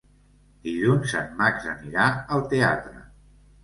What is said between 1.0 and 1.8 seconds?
en Max